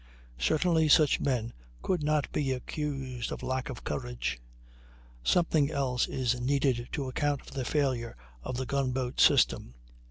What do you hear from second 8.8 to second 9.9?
boat system.